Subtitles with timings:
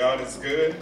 [0.00, 0.76] God is good.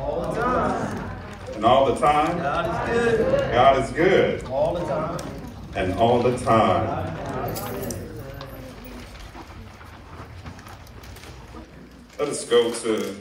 [0.00, 1.10] All the time.
[1.54, 2.38] And all the time.
[2.38, 3.52] God is good.
[3.52, 4.44] God is good.
[4.44, 5.18] All the time.
[5.76, 7.14] And all the time.
[12.18, 13.14] Let us go to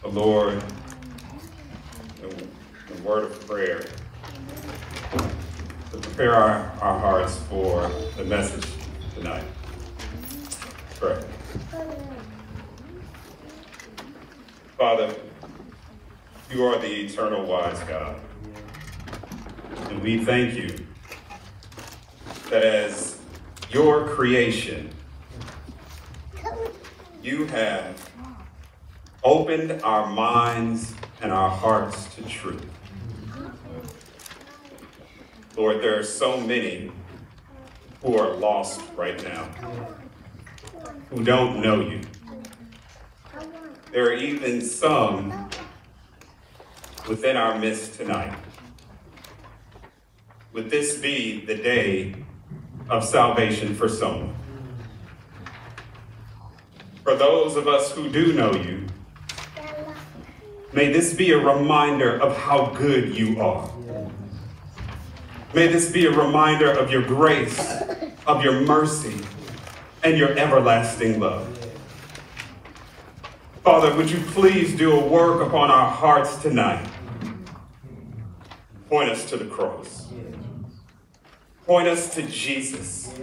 [0.00, 0.54] the Lord
[2.22, 2.48] in
[2.96, 3.84] the word of prayer
[5.90, 8.64] to prepare our, our hearts for the message
[9.14, 9.44] tonight.
[10.98, 11.22] Pray.
[14.82, 15.14] Father,
[16.50, 18.16] you are the eternal wise God.
[19.88, 20.76] And we thank you
[22.50, 23.20] that as
[23.70, 24.90] your creation,
[27.22, 28.10] you have
[29.22, 32.66] opened our minds and our hearts to truth.
[35.56, 36.90] Lord, there are so many
[38.02, 39.44] who are lost right now,
[41.10, 42.00] who don't know you.
[43.92, 45.50] There are even some
[47.06, 48.34] within our midst tonight.
[50.54, 52.14] Would this be the day
[52.88, 54.34] of salvation for some?
[57.02, 58.86] For those of us who do know you,
[60.72, 63.70] may this be a reminder of how good you are.
[65.52, 67.74] May this be a reminder of your grace,
[68.26, 69.22] of your mercy,
[70.02, 71.51] and your everlasting love.
[73.62, 76.84] Father, would you please do a work upon our hearts tonight?
[78.88, 80.08] Point us to the cross.
[81.64, 83.14] Point us to Jesus.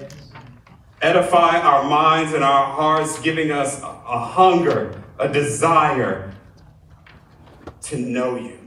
[1.02, 6.34] Edify our minds and our hearts, giving us a hunger, a desire
[7.82, 8.58] to know you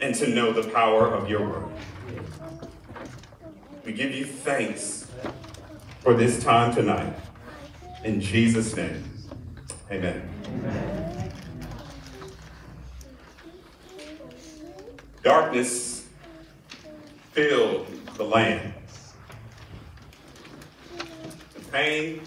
[0.00, 1.68] and to know the power of your word.
[3.84, 5.06] We give you thanks
[6.00, 7.14] for this time tonight.
[8.04, 9.13] In Jesus' name,
[9.94, 10.28] amen.
[10.46, 11.32] amen.
[15.22, 16.06] Darkness
[17.32, 18.74] filled the land.
[20.96, 22.20] The pain,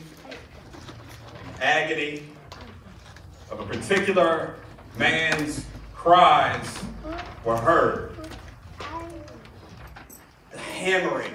[1.61, 2.23] agony
[3.51, 4.55] of a particular
[4.97, 6.83] man's cries
[7.43, 8.15] were heard.
[10.51, 11.33] The hammering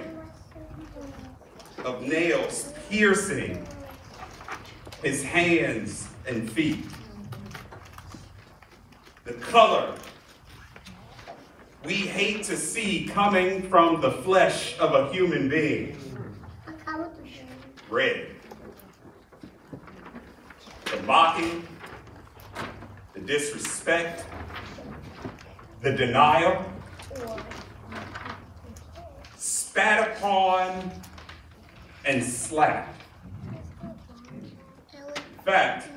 [1.85, 3.65] of nails piercing
[5.01, 6.85] his hands and feet.
[9.25, 9.95] The color
[11.85, 15.97] we hate to see coming from the flesh of a human being.
[17.89, 18.27] Red.
[20.85, 21.67] The mocking,
[23.13, 24.25] the disrespect,
[25.81, 26.63] the denial,
[29.35, 30.91] spat upon
[32.05, 33.01] and slapped.
[35.43, 35.92] Fact,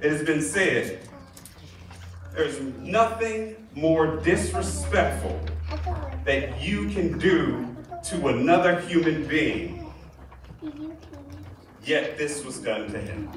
[0.00, 0.98] it has been said
[2.34, 5.38] there's nothing more disrespectful
[6.24, 9.92] that you can do to another human being,
[11.84, 13.28] yet this was done to him.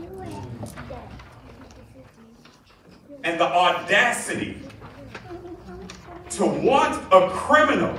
[3.23, 4.59] And the audacity
[6.31, 7.97] to want a criminal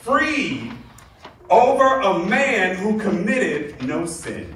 [0.00, 0.72] freed
[1.50, 4.55] over a man who committed no sin.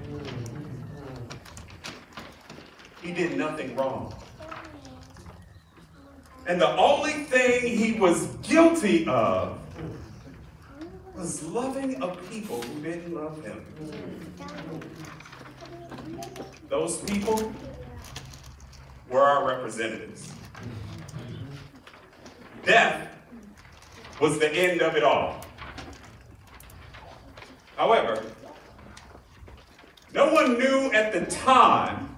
[3.10, 4.14] He did nothing wrong.
[6.46, 9.58] And the only thing he was guilty of
[11.16, 13.66] was loving a people who didn't love him.
[16.68, 17.52] Those people
[19.08, 20.32] were our representatives.
[22.64, 23.08] Death
[24.20, 25.40] was the end of it all.
[27.76, 28.22] However,
[30.14, 32.09] no one knew at the time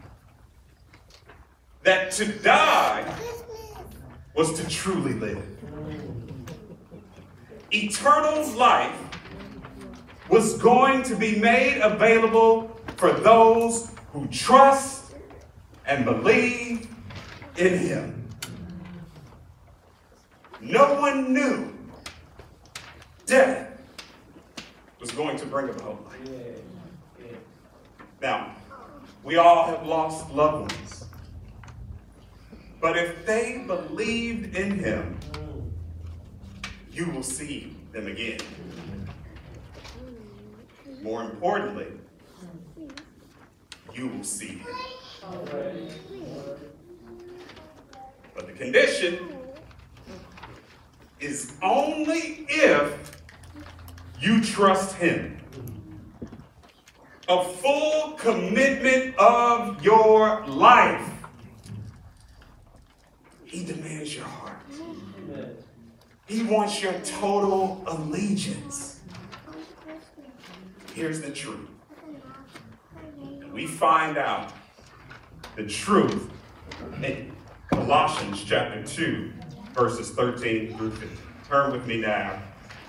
[1.83, 3.05] that to die
[4.35, 5.45] was to truly live.
[7.73, 8.99] Eternal life
[10.29, 15.15] was going to be made available for those who trust
[15.87, 16.89] and believe
[17.57, 18.29] in Him.
[20.61, 21.75] No one knew
[23.27, 23.69] death
[25.01, 26.61] was going to bring about life.
[28.21, 28.55] Now,
[29.25, 30.92] we all have lost loved ones.
[32.83, 35.21] But if they believed in him,
[36.91, 38.41] you will see them again.
[41.01, 41.87] More importantly,
[43.95, 44.67] you will see him.
[48.35, 49.29] But the condition
[51.21, 53.23] is only if
[54.21, 55.39] you trust him.
[57.29, 61.12] a full commitment of your life.
[63.53, 64.63] He demands your heart.
[66.27, 69.01] He wants your total allegiance.
[70.95, 71.69] Here's the truth.
[73.53, 74.55] We find out
[75.55, 76.31] the truth
[77.03, 77.31] in
[77.69, 79.31] Colossians chapter 2,
[79.75, 81.19] verses 13 through 15.
[81.47, 82.41] Turn with me now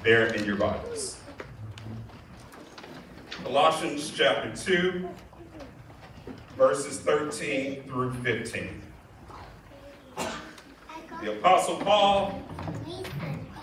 [0.02, 1.20] there in your Bibles.
[3.44, 5.10] Colossians chapter 2,
[6.56, 8.83] verses 13 through 15.
[11.24, 12.44] The Apostle Paul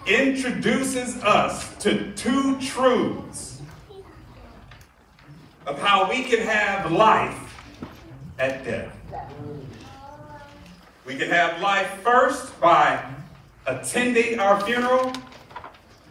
[0.07, 3.61] introduces us to two truths
[5.67, 7.62] of how we can have life
[8.39, 8.97] at death.
[11.05, 13.05] We can have life first by
[13.67, 15.12] attending our funeral,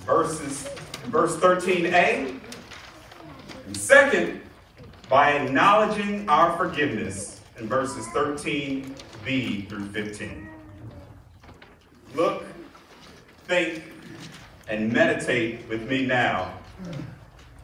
[0.01, 0.67] verses
[1.05, 2.39] verse 13a.
[3.65, 4.41] And second,
[5.09, 10.48] by acknowledging our forgiveness in verses 13b through 15.
[12.15, 12.45] Look,
[13.47, 13.83] think,
[14.67, 16.53] and meditate with me now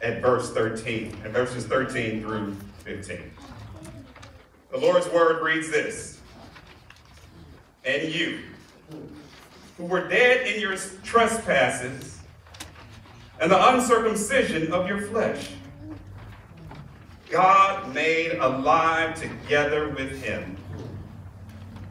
[0.02, 3.18] at verse 13, at verses 13 through 15.
[4.70, 6.20] The Lord's word reads this
[7.84, 8.40] And you,
[9.76, 12.20] who were dead in your trespasses
[13.40, 15.50] and the uncircumcision of your flesh,
[17.30, 20.56] God made alive together with him,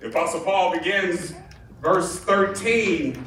[0.00, 1.34] The Apostle Paul begins
[1.82, 3.22] verse 13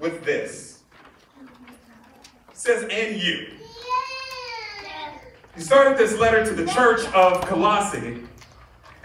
[0.00, 0.82] with this.
[2.50, 3.46] It says, and you.
[5.54, 8.24] He started this letter to the church of Colossae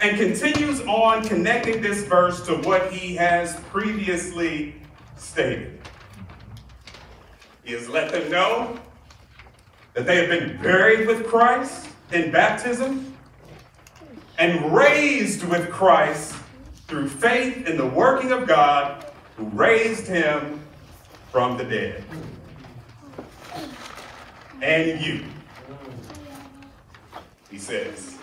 [0.00, 4.74] and continues on connecting this verse to what he has previously
[5.16, 5.80] stated.
[7.62, 8.76] He has let them know
[9.94, 13.15] that they have been buried with Christ in baptism
[14.38, 16.34] and raised with Christ
[16.86, 19.06] through faith in the working of God
[19.36, 20.60] who raised him
[21.30, 22.04] from the dead.
[24.62, 25.24] And you,
[27.50, 28.16] he says,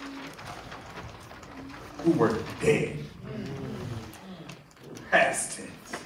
[1.99, 2.97] who were dead.
[5.11, 6.03] Past tense.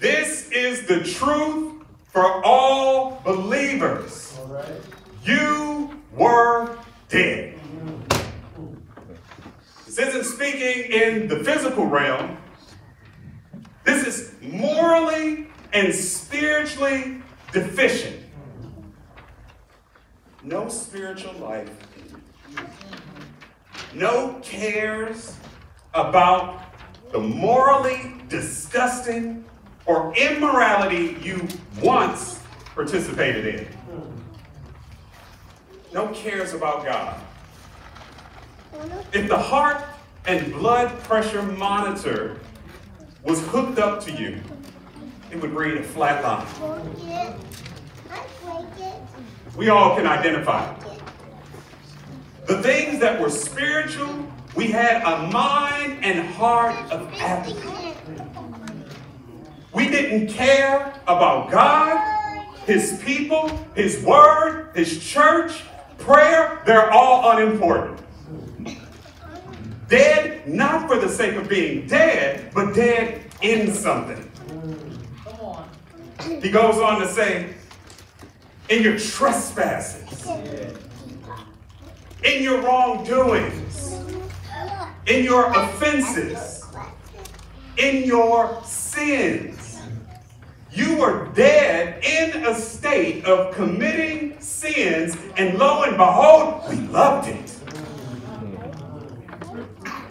[0.00, 4.36] This is the truth for all believers.
[5.24, 6.76] You were
[7.10, 7.58] dead.
[9.84, 12.38] This isn't speaking in the physical realm.
[13.84, 17.20] This is morally and spiritually
[17.52, 18.16] deficient.
[20.44, 21.70] No spiritual life.
[23.92, 25.36] No cares
[25.92, 26.62] about
[27.10, 29.44] the morally disgusting
[29.84, 31.46] or immorality you
[31.82, 32.40] once
[32.74, 33.79] participated in.
[35.92, 37.20] No cares about God.
[39.12, 39.82] If the heart
[40.26, 42.38] and blood pressure monitor
[43.24, 44.40] was hooked up to you,
[45.32, 46.46] it would read a flat line.
[49.56, 50.74] We all can identify.
[52.46, 57.68] The things that were spiritual, we had a mind and heart of apathy.
[59.72, 65.62] We didn't care about God, His people, His word, His church,
[66.00, 66.62] prayer.
[66.66, 68.00] They're all unimportant.
[69.88, 74.30] Dead not for the sake of being dead, but dead in something.
[76.42, 77.54] He goes on to say,
[78.68, 80.26] in your trespasses,
[82.24, 83.98] in your wrongdoings,
[85.06, 86.64] in your offenses,
[87.76, 89.59] in your sins.
[90.72, 97.28] You were dead in a state of committing sins, and lo and behold, we loved
[97.28, 97.56] it.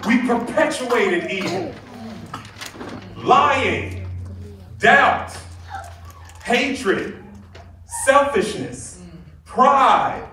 [0.06, 1.74] We perpetuated evil,
[3.16, 4.08] lying,
[4.80, 5.32] doubt,
[6.44, 7.24] hatred,
[8.06, 9.01] selfishness,
[9.46, 10.28] pride,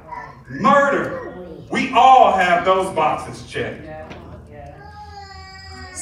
[0.48, 1.34] murder.
[1.70, 3.85] We all have those boxes checked.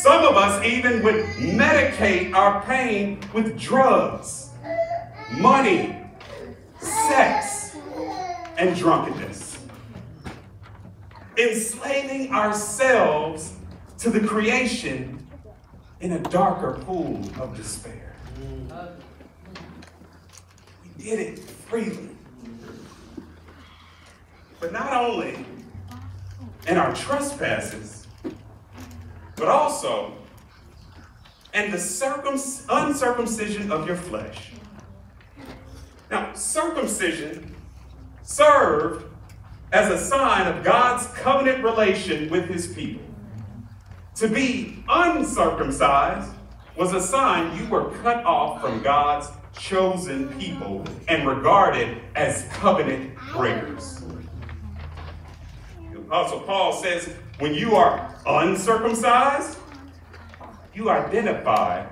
[0.04, 4.50] Some of us even would medicate our pain with drugs,
[5.38, 5.98] money,
[6.78, 7.74] sex,
[8.58, 9.60] and drunkenness.
[11.38, 13.54] Enslaving ourselves
[13.96, 15.26] to the creation
[16.00, 18.14] in a darker pool of despair.
[20.82, 22.10] We did it freely.
[24.60, 25.46] But not only
[26.68, 28.03] in our trespasses,
[29.36, 30.12] but also
[31.52, 34.50] and the circum- uncircumcision of your flesh.
[36.10, 37.54] Now, circumcision
[38.22, 39.06] served
[39.72, 43.02] as a sign of God's covenant relation with his people.
[44.16, 46.30] To be uncircumcised
[46.76, 53.16] was a sign you were cut off from God's chosen people and regarded as covenant
[53.32, 54.02] breakers.
[56.14, 57.08] Uh, Apostle Paul says,
[57.40, 59.58] when you are uncircumcised,
[60.72, 61.84] you identify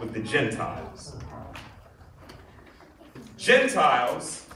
[0.00, 1.14] with the Gentiles.
[3.36, 4.46] Gentiles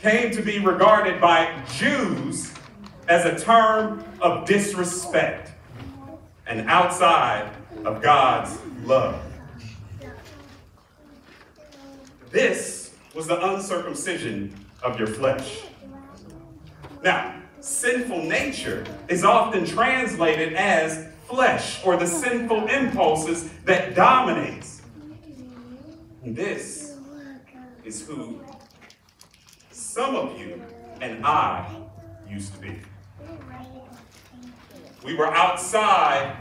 [0.00, 2.52] came to be regarded by Jews
[3.08, 5.52] as a term of disrespect
[6.48, 7.48] and outside
[7.84, 9.22] of God's love.
[12.30, 15.60] This was the uncircumcision of your flesh.
[17.04, 24.82] Now, sinful nature is often translated as flesh or the sinful impulses that dominates.
[26.22, 26.96] This
[27.84, 28.40] is who
[29.70, 30.62] some of you
[31.00, 31.68] and I
[32.28, 32.78] used to be.
[35.04, 36.36] We were outside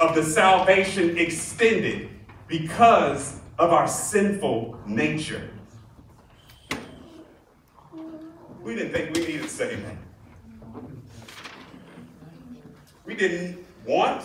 [0.00, 2.08] of the salvation extended
[2.48, 5.50] because of our sinful nature.
[8.70, 9.98] We didn't think we needed saving.
[13.04, 14.22] We didn't want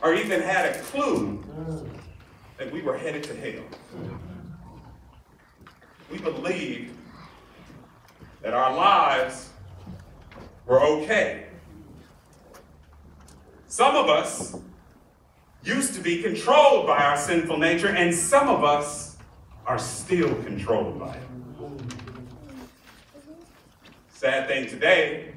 [0.00, 1.42] or even had a clue
[2.58, 3.64] that we were headed to hell.
[6.08, 6.96] We believed
[8.42, 9.50] that our lives
[10.64, 11.48] were okay.
[13.66, 14.56] Some of us
[15.64, 19.16] used to be controlled by our sinful nature, and some of us
[19.66, 21.31] are still controlled by it.
[24.22, 25.32] Sad thing today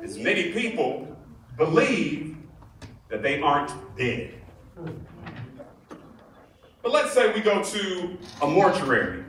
[0.00, 1.08] is many people
[1.56, 2.36] believe
[3.08, 4.34] that they aren't dead.
[6.80, 9.24] But let's say we go to a mortuary,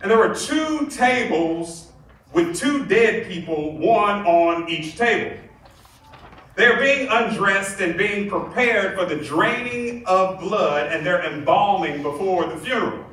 [0.00, 1.92] and there are two tables
[2.32, 5.36] with two dead people, one on each table.
[6.54, 12.46] They're being undressed and being prepared for the draining of blood, and they're embalming before
[12.46, 13.04] the funeral.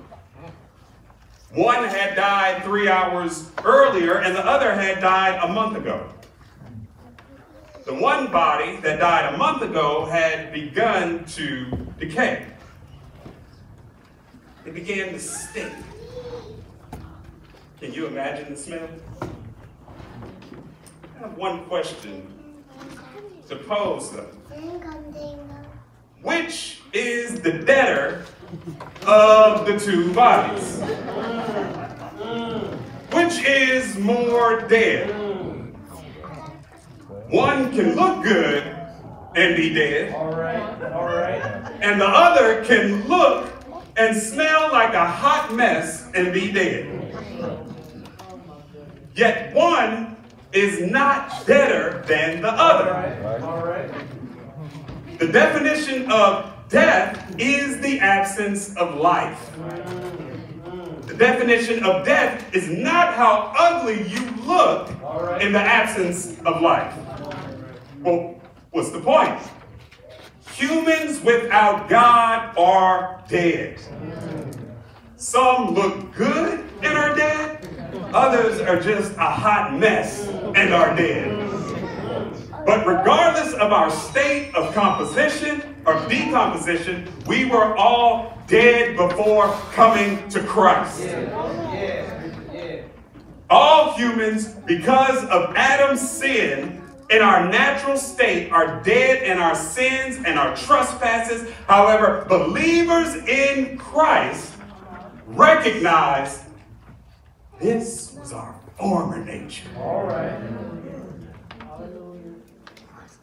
[1.53, 6.09] One had died three hours earlier, and the other had died a month ago.
[7.85, 11.65] The one body that died a month ago had begun to
[11.99, 12.47] decay.
[14.65, 15.73] It began to stink.
[17.79, 18.89] Can you imagine the smell?
[19.21, 19.27] I
[21.19, 22.33] have one question
[23.47, 24.31] to pose though.
[26.23, 28.25] Which is the deader
[29.05, 30.79] of the two bodies?
[33.11, 35.09] Which is more dead?
[37.29, 38.63] One can look good
[39.35, 40.13] and be dead.
[40.13, 41.41] All right, all right.
[41.81, 43.49] And the other can look
[43.97, 46.99] and smell like a hot mess and be dead.
[49.15, 50.17] Yet one
[50.51, 52.91] is not deader than the other.
[52.91, 53.91] right, all right.
[55.19, 59.51] The definition of death is the absence of life.
[61.05, 64.89] The definition of death is not how ugly you look
[65.39, 66.97] in the absence of life.
[68.01, 69.39] Well, what's the point?
[70.55, 73.79] Humans without God are dead.
[75.15, 77.69] Some look good and are dead,
[78.13, 81.37] others are just a hot mess and are dead.
[82.65, 90.27] But regardless of our state of composition or decomposition, we were all dead before coming
[90.29, 91.03] to Christ.
[91.03, 92.81] Yeah, yeah.
[93.49, 100.17] All humans, because of Adam's sin, in our natural state, are dead in our sins
[100.25, 101.51] and our trespasses.
[101.67, 104.53] However, believers in Christ
[105.27, 106.43] recognize
[107.61, 109.67] this was our former nature.
[109.77, 110.39] All right.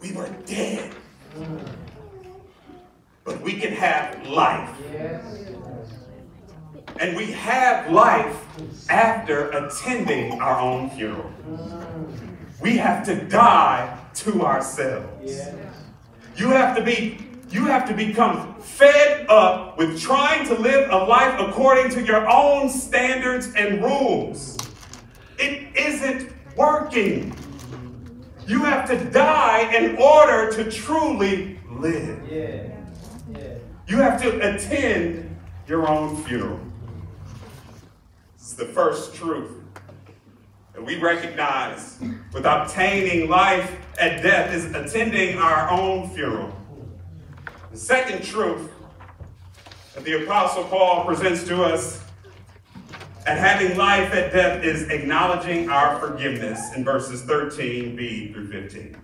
[0.01, 0.95] We were dead.
[3.25, 4.71] But we can have life.
[6.99, 8.45] And we have life
[8.91, 11.31] after attending our own funeral.
[12.61, 15.41] we have to die to ourselves.
[16.37, 20.97] You have to be you have to become fed up with trying to live a
[20.97, 24.57] life according to your own standards and rules.
[25.37, 27.35] It isn't working.
[28.47, 32.31] You have to die in order to truly live.
[32.31, 32.70] Yeah.
[33.91, 36.61] You have to attend your own funeral.
[38.39, 39.51] This is the first truth
[40.73, 41.99] that we recognize
[42.33, 46.57] with obtaining life at death is attending our own funeral.
[47.73, 48.71] The second truth
[49.97, 52.01] that the Apostle Paul presents to us
[53.27, 58.97] at having life at death is acknowledging our forgiveness in verses 13b through 15.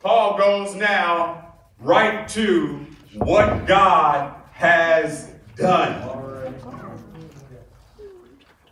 [0.00, 1.47] Paul goes now
[1.80, 6.54] right to what God has done.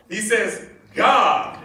[0.09, 1.59] He says, God.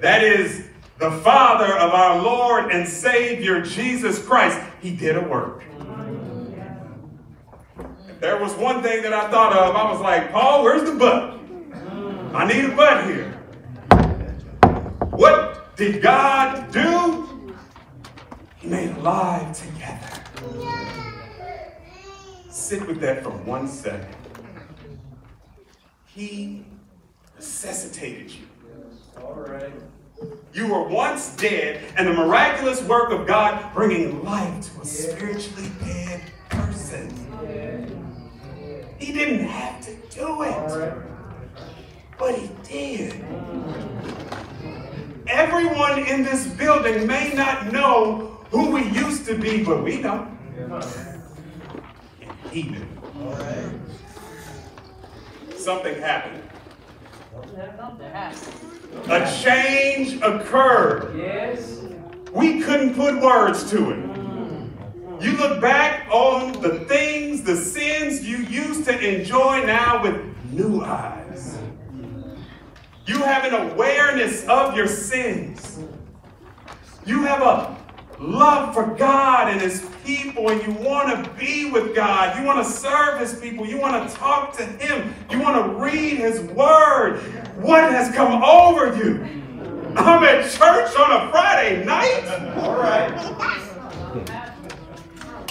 [0.00, 5.62] That is the Father of our Lord and Savior Jesus Christ, He did a work.
[8.08, 10.96] If there was one thing that I thought of, I was like, Paul, where's the
[10.96, 11.34] but?
[12.34, 13.32] I need a but here.
[15.10, 17.35] What did God do?
[18.66, 20.22] Made alive together.
[22.50, 24.16] Sit with that for one second.
[26.06, 26.64] He
[27.36, 28.46] necessitated you.
[29.22, 29.72] All right.
[30.52, 35.70] You were once dead, and the miraculous work of God bringing life to a spiritually
[35.84, 37.08] dead person.
[38.98, 40.94] He didn't have to do it,
[42.18, 43.24] but he did.
[45.28, 50.28] Everyone in this building may not know who we used to be, but we know.
[50.56, 52.86] And he knew.
[55.56, 56.42] Something happened.
[59.08, 61.16] A change occurred.
[61.16, 61.82] Yes.
[62.32, 64.16] We couldn't put words to it.
[65.22, 70.22] You look back on the things, the sins you used to enjoy now with
[70.52, 71.58] new eyes.
[73.06, 75.78] You have an awareness of your sins.
[77.06, 77.76] You have a
[78.18, 82.38] love for God and His people, and you want to be with God.
[82.38, 83.66] You want to serve His people.
[83.66, 85.14] You want to talk to Him.
[85.30, 87.18] You want to read His Word.
[87.56, 89.22] What has come over you?
[89.96, 92.24] I'm at church on a Friday night.
[92.58, 93.12] All right.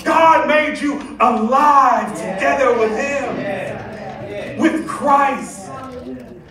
[0.04, 5.68] God made you alive together with Him, with Christ,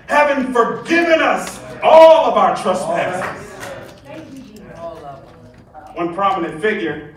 [0.08, 3.43] having forgiven us all of our trespasses.
[5.94, 7.14] One prominent figure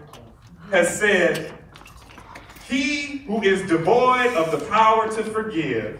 [0.71, 1.51] has said,
[2.67, 5.99] He who is devoid of the power to forgive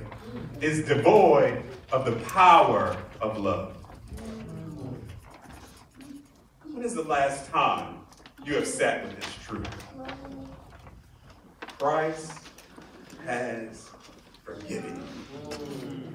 [0.61, 3.75] is devoid of the power of love.
[6.71, 7.95] When is the last time
[8.45, 9.67] you have sat with this truth?
[11.79, 12.31] Christ
[13.25, 13.89] has
[14.43, 16.13] forgiven you.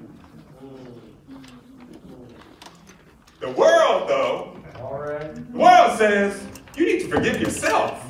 [3.41, 5.35] The world, though, All right.
[5.53, 6.41] the world says
[6.77, 8.07] you need to forgive yourself.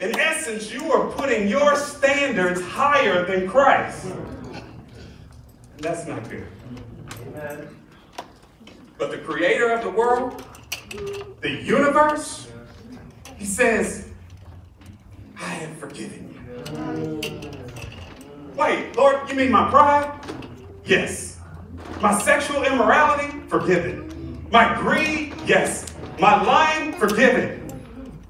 [0.00, 4.04] In essence, you are putting your standards higher than Christ.
[4.04, 4.64] And
[5.78, 6.46] that's not good.
[7.28, 7.68] Amen.
[8.98, 10.44] But the creator of the world,
[11.40, 12.48] the universe,
[13.36, 14.08] he says,
[15.38, 17.20] I have forgiven you.
[18.54, 20.18] Wait, Lord, you mean my pride?
[20.84, 21.38] Yes.
[22.00, 23.40] My sexual immorality?
[23.48, 24.46] Forgiven.
[24.50, 25.34] My greed?
[25.46, 25.95] Yes.
[26.18, 26.94] My lying?
[26.94, 27.62] Forgiven.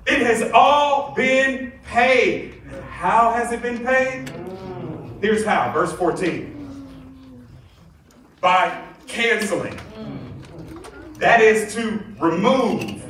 [0.07, 2.61] It has all been paid.
[2.89, 4.29] How has it been paid?
[5.21, 6.87] Here's how, verse 14.
[8.41, 9.79] By canceling.
[11.19, 13.03] That is to remove,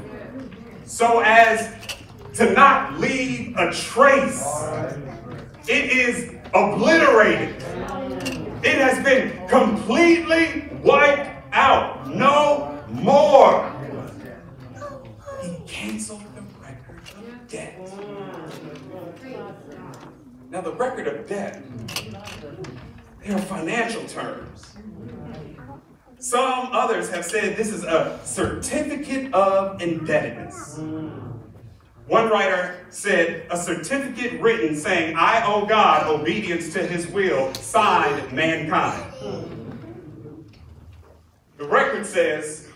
[0.84, 1.74] so as
[2.34, 4.46] to not leave a trace.
[5.66, 7.56] It is obliterated.
[8.62, 12.06] It has been completely wiped out.
[12.08, 13.75] No more.
[15.86, 17.78] He canceled the record of debt.
[20.50, 21.62] Now, the record of debt,
[23.22, 24.74] they are financial terms.
[26.18, 30.80] Some others have said this is a certificate of indebtedness.
[32.08, 38.32] One writer said, a certificate written saying, I owe God obedience to his will, signed
[38.32, 39.04] mankind.
[41.58, 42.68] The record says,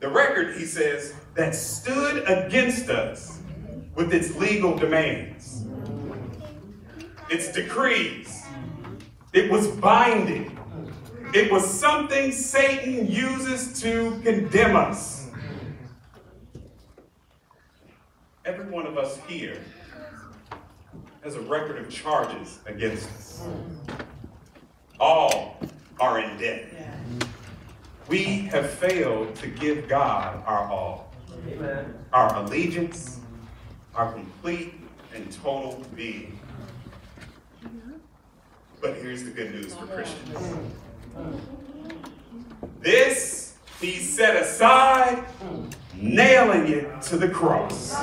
[0.00, 3.40] the record, he says, that stood against us
[3.94, 5.66] with its legal demands,
[7.30, 8.42] its decrees.
[9.32, 10.58] It was binding.
[11.34, 15.28] it was something Satan uses to condemn us.
[18.46, 19.60] Every one of us here
[21.22, 23.46] has a record of charges against us.
[24.98, 25.60] All
[26.00, 26.64] are in debt.
[28.08, 31.05] We have failed to give God our all,
[31.48, 31.94] Amen.
[32.12, 33.20] our allegiance,
[33.94, 34.74] our complete
[35.14, 36.38] and total being.
[38.80, 40.38] But here's the good news for Christians.
[42.80, 45.24] This he set aside,
[45.94, 47.94] nailing it to the cross.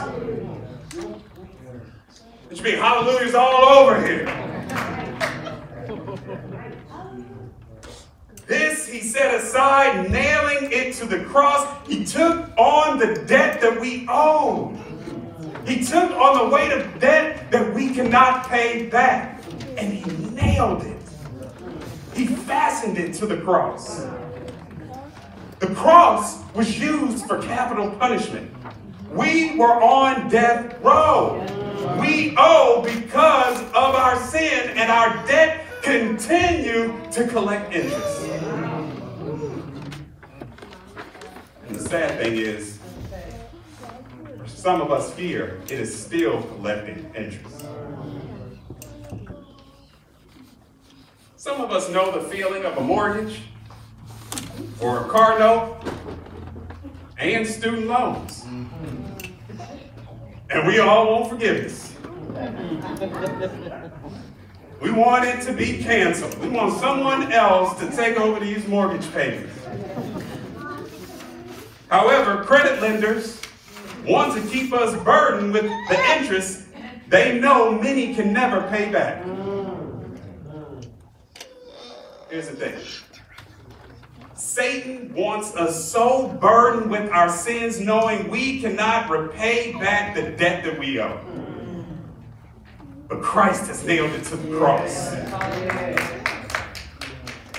[2.49, 4.25] Which means hallelujahs all over here.
[8.47, 11.65] This he set aside, nailing it to the cross.
[11.87, 14.77] He took on the debt that we owed.
[15.65, 19.41] He took on the weight of debt that we cannot pay back.
[19.77, 20.97] And he nailed it.
[22.13, 24.05] He fastened it to the cross.
[25.59, 28.53] The cross was used for capital punishment.
[29.11, 31.39] We were on death row.
[31.99, 38.21] We owe because of our sin, and our debt continue to collect interest.
[41.67, 42.79] And the sad thing is,
[44.39, 47.67] for some of us here, it is still collecting interest.
[51.35, 53.41] Some of us know the feeling of a mortgage
[54.81, 55.83] or a car note
[57.19, 58.43] and student loans.
[60.49, 61.95] And we all want forgiveness.
[64.81, 66.39] We want it to be canceled.
[66.39, 69.53] We want someone else to take over these mortgage payments.
[71.93, 73.39] However, credit lenders
[74.03, 76.65] want to keep us burdened with the interest
[77.07, 79.23] they know many can never pay back.
[82.31, 82.73] Here's the thing.
[84.33, 90.63] Satan wants us so burdened with our sins, knowing we cannot repay back the debt
[90.63, 91.23] that we owe.
[93.07, 95.13] But Christ has nailed it to the cross.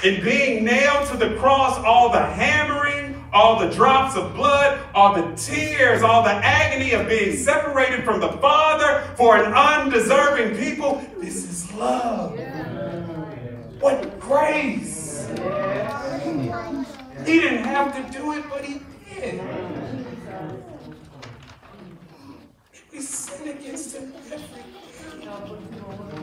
[0.03, 2.84] In being nailed to the cross, all the hammering,
[3.35, 8.21] all the drops of blood, all the tears, all the agony of being separated from
[8.21, 12.39] the Father for an undeserving people, this is love.
[13.81, 15.29] What grace!
[17.27, 18.81] He didn't have to do it, but he
[19.13, 19.43] did.
[22.93, 24.63] We sin against him every
[25.21, 26.14] day.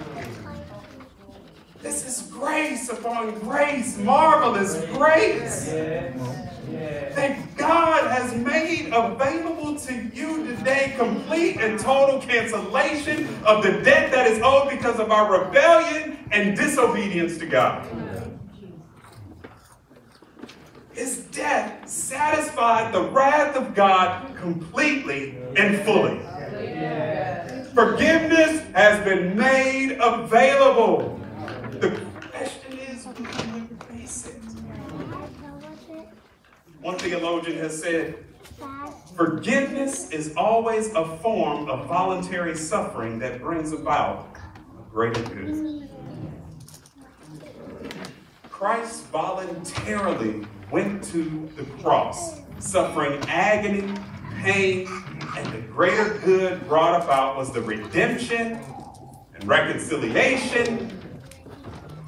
[1.81, 10.93] This is grace upon grace, marvelous grace that God has made available to you today,
[10.95, 16.55] complete and total cancellation of the debt that is owed because of our rebellion and
[16.55, 17.87] disobedience to God.
[20.91, 26.19] His death satisfied the wrath of God completely and fully.
[27.73, 31.20] Forgiveness has been made available.
[36.81, 38.25] One theologian has said,
[39.15, 44.35] forgiveness is always a form of voluntary suffering that brings about
[44.79, 45.87] a greater good.
[48.49, 53.93] Christ voluntarily went to the cross, suffering agony,
[54.41, 54.87] pain,
[55.37, 58.59] and the greater good brought about was the redemption
[59.35, 60.99] and reconciliation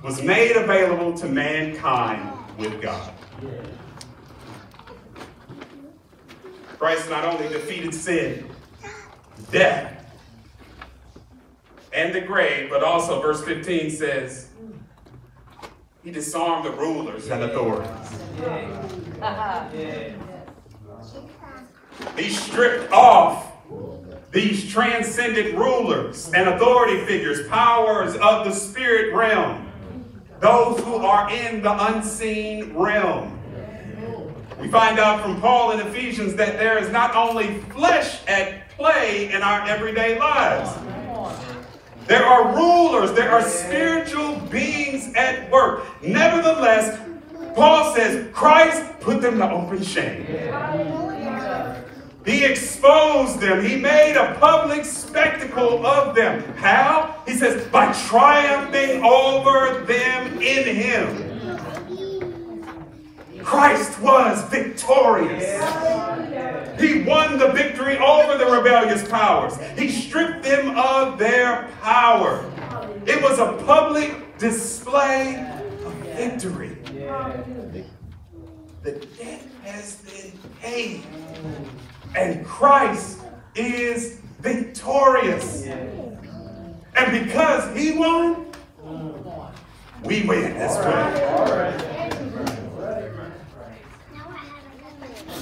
[0.03, 3.13] was made available to mankind with God.
[6.83, 8.45] Christ not only defeated sin,
[9.51, 10.05] death,
[11.93, 14.49] and the grave, but also, verse 15 says,
[16.03, 17.89] he disarmed the rulers and authorities.
[22.17, 23.53] He stripped off
[24.31, 29.71] these transcendent rulers and authority figures, powers of the spirit realm,
[30.41, 33.39] those who are in the unseen realm.
[34.63, 39.29] We find out from Paul in Ephesians that there is not only flesh at play
[39.29, 40.71] in our everyday lives.
[42.07, 45.83] There are rulers, there are spiritual beings at work.
[46.01, 46.97] Nevertheless,
[47.55, 50.25] Paul says Christ put them to open shame.
[52.25, 53.65] He exposed them.
[53.65, 56.41] He made a public spectacle of them.
[56.55, 57.21] How?
[57.27, 61.32] He says, by triumphing over them in Him.
[63.43, 65.43] Christ was victorious.
[66.79, 69.57] He won the victory over the rebellious powers.
[69.77, 72.49] He stripped them of their power.
[73.05, 75.35] It was a public display
[75.85, 76.77] of victory.
[78.83, 81.03] The debt has been paid.
[82.15, 83.19] And Christ
[83.55, 85.65] is victorious.
[85.65, 88.45] And because he won,
[90.03, 91.39] we win as well.
[91.39, 91.93] All right.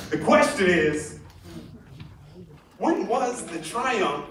[0.09, 1.19] The question is,
[2.77, 4.25] when was the triumph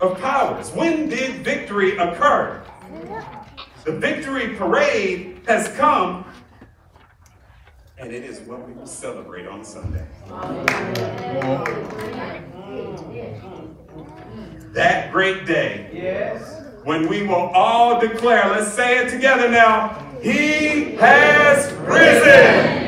[0.00, 0.70] of powers?
[0.72, 2.62] When did victory occur?
[3.84, 6.24] The victory parade has come,
[7.98, 10.06] and it is what we will celebrate on Sunday.
[14.72, 16.62] That great day Yes.
[16.84, 22.85] when we will all declare, let's say it together now, He has risen.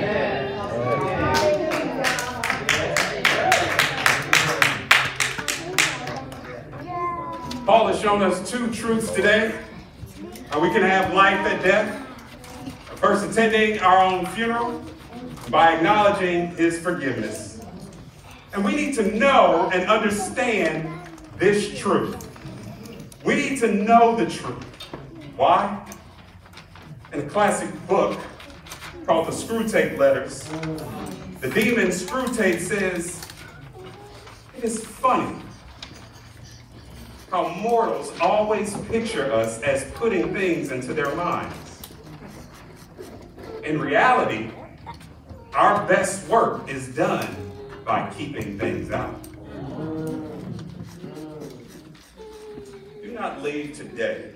[8.09, 9.55] Shown us two truths today.
[10.49, 12.07] How we can have life at death.
[12.97, 14.83] First, attending our own funeral
[15.51, 17.61] by acknowledging his forgiveness.
[18.55, 20.89] And we need to know and understand
[21.37, 22.17] this truth.
[23.27, 24.65] We need to know the truth.
[25.37, 25.87] Why?
[27.13, 28.19] In a classic book
[29.05, 30.49] called The Screwtape Letters,
[31.43, 33.21] the demon Screwtape says,
[34.57, 35.43] It is funny
[37.31, 41.83] how mortals always picture us as putting things into their minds.
[43.65, 44.51] In reality,
[45.53, 47.29] our best work is done
[47.85, 49.23] by keeping things out.
[53.03, 54.33] Do not leave today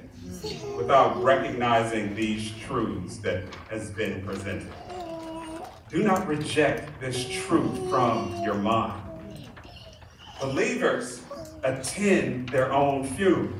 [0.76, 4.72] without recognizing these truths that has been presented.
[5.88, 9.00] Do not reject this truth from your mind.
[10.40, 11.22] Believers
[11.62, 13.50] attend their own funeral.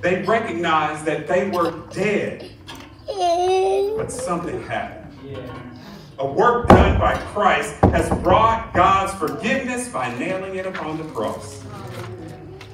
[0.00, 2.50] They recognized that they were dead,
[3.06, 5.16] but something happened.
[6.20, 11.62] A work done by Christ has brought God's forgiveness by nailing it upon the cross.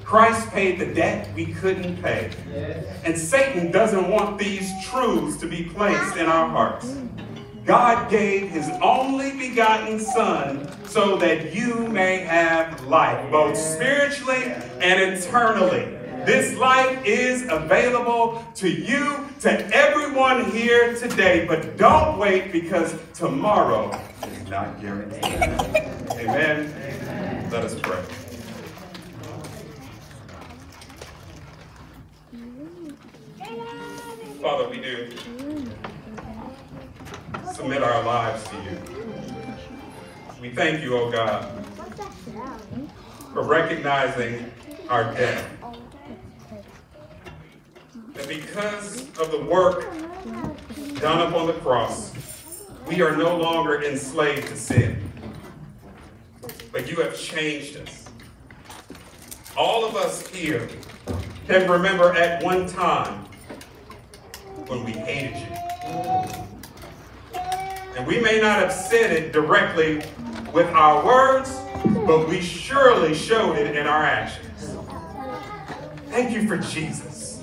[0.03, 2.31] Christ paid the debt we couldn't pay.
[3.05, 6.97] And Satan doesn't want these truths to be placed in our hearts.
[7.65, 14.45] God gave his only begotten Son so that you may have life, both spiritually
[14.83, 15.87] and eternally.
[16.27, 23.99] This life is available to you, to everyone here today, but don't wait because tomorrow
[24.27, 25.25] is not guaranteed.
[25.25, 26.71] Amen.
[27.51, 28.03] Let us pray.
[34.41, 35.09] Father, we do
[37.55, 38.79] submit our lives to you.
[40.41, 41.49] We thank you, oh God,
[43.33, 44.51] for recognizing
[44.89, 45.49] our debt.
[48.15, 49.87] That because of the work
[51.01, 52.13] done upon the cross,
[52.89, 55.09] we are no longer enslaved to sin.
[56.73, 58.07] But you have changed us.
[59.57, 60.69] All of us here
[61.47, 63.25] can remember at one time
[64.67, 66.54] when we hated you.
[67.97, 70.03] And we may not have said it directly
[70.53, 71.61] with our words,
[72.07, 74.77] but we surely showed it in our actions.
[76.09, 77.43] Thank you for Jesus.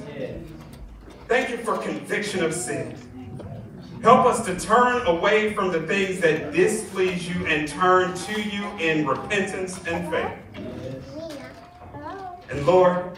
[1.27, 2.95] Thank you for conviction of sin.
[4.03, 8.65] Help us to turn away from the things that displease you and turn to you
[8.79, 10.37] in repentance and faith.
[12.49, 13.17] And Lord,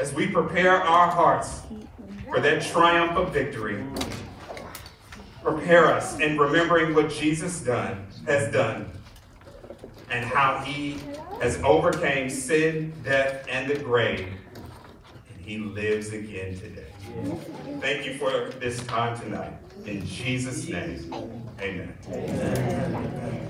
[0.00, 1.60] as we prepare our hearts
[2.28, 3.84] for that triumph of victory,
[5.44, 8.90] prepare us in remembering what Jesus done has done
[10.10, 10.96] and how he
[11.40, 14.26] has overcame sin, death, and the grave,
[15.28, 16.86] and he lives again today.
[17.80, 19.52] Thank you for this time tonight.
[19.84, 21.12] In Jesus' name,
[21.60, 21.94] amen.
[22.08, 23.44] Amen.